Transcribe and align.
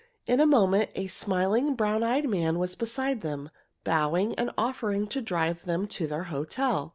In 0.25 0.39
a 0.39 0.47
moment 0.47 0.89
a 0.95 1.05
smiling, 1.05 1.75
brown 1.75 2.01
eyed 2.01 2.27
man 2.27 2.57
was 2.57 2.73
beside 2.75 3.21
them, 3.21 3.51
bowing 3.83 4.33
and 4.33 4.49
offering 4.57 5.05
to 5.09 5.21
drive 5.21 5.65
them 5.65 5.85
to 5.89 6.07
their 6.07 6.23
hotel. 6.23 6.89